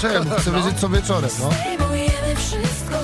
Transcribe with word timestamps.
czekaj, 0.00 0.24
bo 0.24 0.34
chcę 0.34 0.50
wiedzieć 0.50 0.80
co 0.80 0.88
wieczorem, 0.88 1.30
no. 1.40 1.50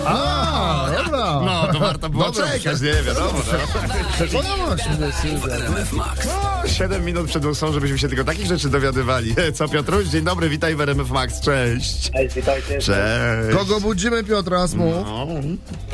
A, 0.06 0.86
dobra. 1.04 1.40
No, 1.44 1.72
to 1.72 1.78
warto 1.78 2.08
było 2.08 2.24
Dobra, 2.24 2.46
czekać, 2.46 2.80
nie 2.80 3.02
wiadomo. 3.02 3.32
Przekonałeś 4.12 4.86
mnie, 4.86 5.12
Sylwia. 5.12 5.56
No, 6.26 6.68
7 6.68 7.04
minut 7.04 7.26
przed 7.26 7.44
ósmą, 7.44 7.72
żebyśmy 7.72 7.98
się 7.98 8.08
tylko 8.08 8.24
takich 8.24 8.46
rzeczy 8.46 8.68
dowiadywali. 8.68 9.34
Co 9.54 9.68
Piotruś? 9.68 10.06
Dzień 10.06 10.24
dobry, 10.24 10.48
witaj 10.48 10.76
w 10.76 10.80
RMF 10.80 11.10
Max, 11.10 11.40
cześć. 11.40 12.10
Cześć, 12.10 12.34
witajcie. 12.34 12.78
Cześć. 12.78 13.56
Kogo 13.56 13.80
budzimy, 13.80 14.24
Piotra, 14.24 14.66
mów? 14.74 14.94
No. 15.06 15.26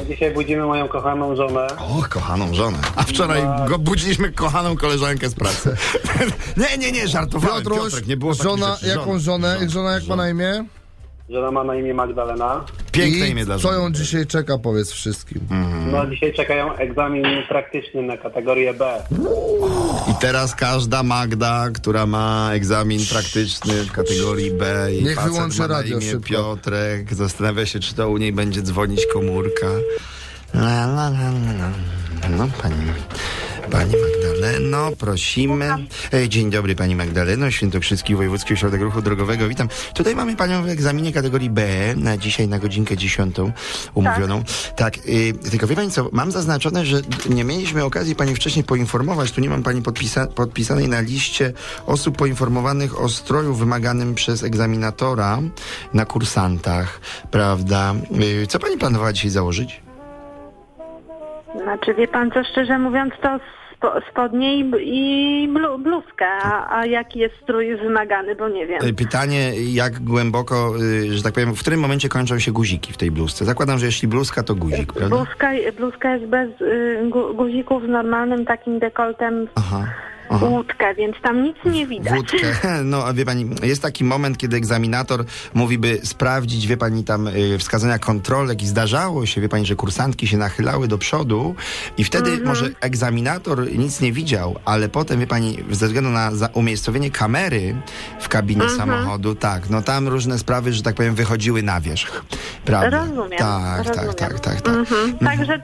Dzisiaj 0.09 0.35
budzimy 0.35 0.67
moją 0.67 0.89
kochaną 0.89 1.37
żonę. 1.37 1.67
Och, 1.79 2.09
kochaną 2.09 2.55
żonę. 2.55 2.79
A 2.97 3.03
wczoraj 3.03 3.43
go 3.69 3.79
budziliśmy 3.79 4.33
kochaną 4.33 4.77
koleżankę 4.77 5.29
z 5.29 5.35
pracy. 5.35 5.77
nie, 6.57 6.79
nie, 6.79 6.93
nie, 6.93 7.09
żartowałem. 7.09 7.57
Piotruś, 7.65 7.79
Piotrek, 7.79 8.07
nie 8.07 8.17
było 8.17 8.35
żona, 8.35 8.75
rzeczy. 8.75 8.87
jaką 8.87 9.19
żonę? 9.19 9.57
Jak 9.61 9.71
żona, 9.71 9.93
jak 9.93 10.07
ma 10.07 10.17
na 10.17 10.29
imię? 10.29 10.65
Żona 11.29 11.51
ma 11.51 11.65
na 11.65 11.75
imię 11.77 11.95
Magdalena. 11.95 12.65
Piękne 12.93 13.29
I 13.29 13.31
imię 13.31 13.45
dla 13.45 13.55
co 13.59 13.61
żony. 13.63 13.75
ją 13.77 13.93
dzisiaj 13.93 14.27
czeka, 14.27 14.59
powiedz 14.59 14.91
wszystkim. 14.93 15.41
No 15.93 16.07
dzisiaj 16.07 16.33
czekają 16.35 16.75
egzamin 16.77 17.25
praktyczny 17.49 18.03
na 18.03 18.17
kategorię 18.17 18.75
B. 18.75 19.03
I 20.11 20.15
teraz 20.21 20.55
każda 20.55 21.03
Magda, 21.03 21.69
która 21.75 22.07
ma 22.07 22.51
egzamin 22.55 23.01
praktyczny 23.11 23.75
w 23.85 23.93
kategorii 23.93 24.51
B 24.51 24.89
i 24.95 25.05
Niech 25.05 25.15
facet 25.15 25.33
wyłączy 25.33 25.59
ma 25.61 25.69
na 25.69 25.75
radio 25.75 25.99
imię 25.99 26.11
szybko. 26.11 26.29
Piotrek, 26.29 27.15
zastanawia 27.15 27.67
się, 27.67 27.81
czy 27.81 27.95
to 27.95 28.11
u 28.11 28.17
niej 28.17 28.33
będzie 28.33 28.63
dzwonić 28.63 29.07
komórka. 29.13 29.67
La, 30.55 30.85
la, 30.85 31.09
la, 31.09 31.29
la, 31.31 31.53
la. 31.53 31.71
No, 32.37 32.49
pani, 32.63 32.75
pani 33.71 33.95
Magdaleno, 33.97 34.91
prosimy. 34.99 35.87
E, 36.15 36.29
Dzień 36.29 36.51
dobry, 36.51 36.75
pani 36.75 36.97
Magdaleno, 36.97 37.51
Świętokrzyski 37.51 38.17
Wojewódzki 38.17 38.55
Ośrodek 38.55 38.81
Ruchu 38.81 39.03
Drogowego. 39.03 39.49
Witam. 39.49 39.69
Tutaj 39.95 40.17
mamy 40.17 40.37
panią 40.37 40.63
w 40.63 40.69
egzaminie 40.69 41.13
kategorii 41.13 41.51
B 41.51 41.63
na 41.97 42.17
dzisiaj 42.17 42.49
na 42.49 42.59
godzinkę 42.59 42.97
dziesiątą 42.97 43.53
umówioną. 43.95 44.43
Tak, 44.77 44.97
y, 44.97 45.33
tylko 45.51 45.67
wie 45.67 45.77
pani 45.77 45.91
co, 45.91 46.09
mam 46.13 46.33
zaznaczone, 46.33 46.87
że 46.87 47.01
nie 47.31 47.45
mieliśmy 47.45 47.85
okazji 47.85 48.15
pani 48.15 48.35
wcześniej 48.35 48.65
poinformować, 48.65 49.33
tu 49.33 49.41
nie 49.41 49.51
mam 49.51 49.63
pani 49.63 49.83
podpisa 49.83 50.27
podpisanej 50.27 50.89
na 50.89 51.01
liście 51.01 51.53
osób 51.87 52.17
poinformowanych 52.17 53.01
o 53.01 53.09
stroju 53.09 53.55
wymaganym 53.55 54.15
przez 54.15 54.43
egzaminatora 54.43 55.39
na 55.95 56.05
kursantach, 56.05 57.01
prawda? 57.31 57.95
Y, 58.43 58.47
Co 58.47 58.59
pani 58.59 58.79
planowała 58.79 59.13
dzisiaj 59.13 59.31
założyć? 59.31 59.81
Znaczy, 61.63 61.95
wie 61.95 62.09
pan 62.09 62.31
co, 62.31 62.45
szczerze 62.45 62.79
mówiąc, 62.79 63.15
to 63.23 63.39
spo, 63.83 63.93
spodnie 64.11 64.57
i, 64.57 64.71
i 64.83 65.49
blu, 65.49 65.79
bluzkę, 65.79 66.27
a, 66.27 66.79
a 66.79 66.87
jaki 66.87 67.19
jest 67.19 67.35
strój 67.43 67.77
wymagany, 67.77 68.35
bo 68.35 68.49
nie 68.49 68.67
wiem. 68.67 68.85
Y, 68.85 68.95
Pytanie, 68.95 69.53
jak 69.73 70.01
głęboko, 70.01 70.75
y, 70.83 71.17
że 71.17 71.23
tak 71.23 71.35
powiem, 71.35 71.55
w 71.55 71.61
którym 71.61 71.81
momencie 71.81 72.09
kończą 72.09 72.39
się 72.39 72.53
guziki 72.53 72.93
w 72.93 72.97
tej 72.97 73.11
bluzce? 73.11 73.45
Zakładam, 73.45 73.79
że 73.79 73.87
jeśli 73.87 74.09
bluzka, 74.09 74.43
to 74.43 74.55
guzik, 74.55 74.93
prawda? 74.93 75.17
Bluzka, 75.17 75.51
bluzka 75.77 76.15
jest 76.15 76.27
bez 76.27 76.61
y, 76.61 76.99
gu, 77.09 77.35
guzików 77.35 77.83
z 77.83 77.89
normalnym 77.89 78.45
takim 78.45 78.79
dekoltem 78.79 79.49
Aha. 79.55 79.87
Aha. 80.33 80.47
łódkę, 80.47 80.95
więc 80.95 81.17
tam 81.23 81.43
nic 81.43 81.57
nie 81.65 81.87
widać. 81.87 82.15
Wódkę. 82.15 82.37
No, 82.85 83.05
a 83.07 83.13
wie 83.13 83.25
pani, 83.25 83.51
jest 83.63 83.83
taki 83.83 84.05
moment, 84.05 84.39
kiedy 84.39 84.57
egzaminator 84.57 85.25
mówi, 85.55 85.79
by 85.79 86.01
sprawdzić, 86.05 86.67
wie 86.67 86.77
pani, 86.77 87.05
tam 87.05 87.27
y, 87.27 87.59
wskazania 87.59 87.99
kontrolek 87.99 88.63
i 88.63 88.67
zdarzało 88.67 89.27
się, 89.27 89.41
wie 89.41 89.49
pani, 89.49 89.67
że 89.67 89.75
kursantki 89.77 90.27
się 90.27 90.37
nachylały 90.37 90.89
do 90.89 90.99
przodu 90.99 91.55
i 91.99 92.05
wtedy 92.05 92.31
Mhm. 92.31 92.49
może 92.49 92.71
egzaminator 92.81 93.73
nic 93.79 94.01
nie 94.01 94.13
widział, 94.13 94.57
ale 94.65 94.89
potem, 94.89 95.21
wie 95.21 95.27
pani, 95.27 95.59
ze 95.71 95.87
względu 95.87 96.11
na 96.11 96.31
umiejscowienie 96.55 97.11
kamery 97.11 97.75
w 98.21 98.29
kabinie 98.29 98.63
Mhm. 98.63 98.79
samochodu, 98.81 99.35
tak, 99.35 99.71
no 99.71 99.83
tam 99.83 100.09
różne 100.09 100.39
sprawy, 100.39 100.73
że 100.73 100.83
tak 100.83 100.95
powiem, 100.95 101.15
wychodziły 101.15 101.63
na 101.63 101.81
wierzch. 101.81 102.25
Prawda? 102.65 103.01
Rozumiem. 103.05 103.39
Tak, 103.39 103.79
rozumiem. 103.87 104.15
tak, 104.15 104.15
tak, 104.15 104.41
tak, 104.41 104.61
tak. 104.61 104.75
Mhm. 104.75 105.19
Także 105.19 105.63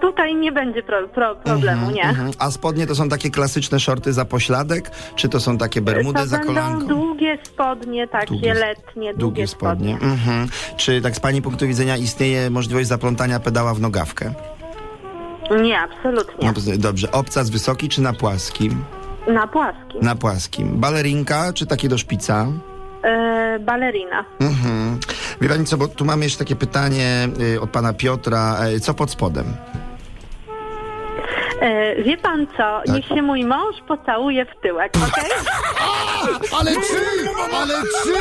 tutaj 0.00 0.34
nie 0.34 0.52
będzie 0.52 0.82
pro, 0.82 1.08
pro, 1.08 1.34
problemu, 1.36 1.90
nie? 1.90 2.02
Mhm. 2.04 2.30
A 2.38 2.50
spodnie 2.50 2.86
to 2.86 2.94
są 2.94 3.08
takie 3.08 3.30
klasyczne 3.30 3.80
shorty 3.80 4.12
za 4.12 4.24
pośladek, 4.24 4.90
czy 5.16 5.28
to 5.28 5.40
są 5.40 5.58
takie 5.58 5.80
bermudy 5.80 6.18
to 6.20 6.26
za 6.26 6.38
kolanką? 6.38 6.86
długie 6.86 7.38
spodnie, 7.46 8.08
takie 8.08 8.26
Długie- 8.26 8.54
letnie, 8.54 9.14
Długie 9.14 9.46
spodnie. 9.46 9.92
Mhm. 9.94 10.48
Czy 10.76 11.00
tak 11.00 11.16
z 11.16 11.20
Pani 11.20 11.42
punktu 11.42 11.66
widzenia 11.66 11.96
istnieje 11.96 12.50
możliwość 12.50 12.88
zaplątania 12.88 13.40
pedała 13.40 13.74
w 13.74 13.80
nogawkę? 13.80 14.32
Nie, 15.62 15.78
absolutnie. 15.80 16.52
No, 16.68 16.76
dobrze. 16.78 17.12
Obcas 17.12 17.50
wysoki 17.50 17.88
czy 17.88 18.00
na 18.02 18.12
płaskim? 18.12 18.84
Na 19.28 19.46
płaskim. 19.46 20.00
Na 20.02 20.14
płaskim. 20.14 20.80
Balerinka 20.80 21.52
czy 21.52 21.66
takie 21.66 21.88
do 21.88 21.98
szpica? 21.98 22.46
E, 23.04 23.58
balerina. 23.58 24.24
Mhm. 24.40 24.98
Wie 25.40 25.48
Pani 25.48 25.64
co, 25.64 25.76
bo 25.76 25.88
tu 25.88 26.04
mamy 26.04 26.24
jeszcze 26.24 26.38
takie 26.38 26.56
pytanie 26.56 27.28
y, 27.54 27.60
od 27.60 27.70
Pana 27.70 27.92
Piotra. 27.92 28.56
Y, 28.68 28.80
co 28.80 28.94
pod 28.94 29.10
spodem? 29.10 29.44
E, 31.60 32.02
wie 32.02 32.16
pan 32.16 32.46
co? 32.46 32.56
Tak. 32.56 32.88
Niech 32.88 33.06
się 33.06 33.22
mój 33.22 33.44
mąż 33.44 33.76
pocałuje 33.88 34.44
w 34.44 34.60
tyłek, 34.62 34.92
okej? 35.08 35.30
Ale 36.58 36.72
czy, 36.72 37.28
ale 37.54 37.74
czy, 38.02 38.12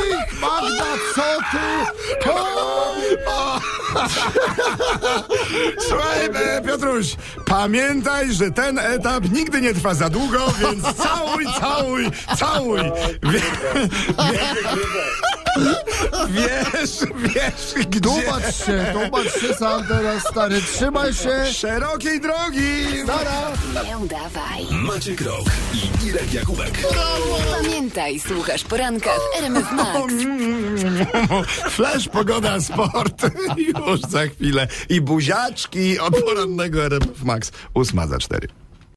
Magda, 0.42 0.86
co 1.16 1.22
ty? 1.52 2.30
O! 2.32 3.60
Słuchaj, 5.88 6.26
e, 6.26 6.62
Piotruś, 6.62 7.16
pamiętaj, 7.46 8.34
że 8.34 8.52
ten 8.52 8.80
etap 8.80 9.24
nigdy 9.32 9.62
nie 9.62 9.74
trwa 9.74 9.94
za 9.94 10.10
długo, 10.10 10.40
więc 10.60 10.96
całuj, 10.96 11.46
całuj, 11.60 12.06
całuj. 12.38 12.80
Wie, 13.32 13.42
wiesz, 16.30 17.00
wiesz, 17.16 17.88
gdzie... 17.88 18.00
Tłumacz 18.00 18.56
się, 18.66 18.86
tłumacz 18.94 19.34
się 19.42 19.54
sam 19.54 19.88
teraz, 19.88 20.24
stary. 20.24 20.62
Trzymaj 20.62 21.14
się. 21.14 21.46
Szerokiej 21.54 22.22
drogi! 22.22 23.04
Stara. 23.04 23.52
Nie 23.86 23.98
udawaj. 23.98 24.66
Maciek 24.72 25.22
Rok 25.22 25.46
i 25.74 26.08
Irek 26.08 26.34
Jakubek. 26.34 26.72
Pamiętaj, 27.62 28.20
słuchasz 28.20 28.64
poranka 28.64 29.10
w 29.10 29.38
RMF 29.40 29.72
Max. 29.72 30.14
Flash, 31.70 32.08
pogoda, 32.08 32.62
sport. 32.62 33.26
Już 33.58 34.02
za 34.02 34.28
chwilę. 34.28 34.68
I 34.90 35.02
buziaczki 35.02 36.00
od 36.00 36.24
porannego 36.24 36.84
RMF 36.86 37.24
Max. 37.24 37.52
Ósma 37.74 38.08
za 38.08 38.18
cztery. 38.18 38.48